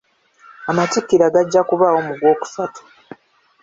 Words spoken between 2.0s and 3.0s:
mu gwokusatu.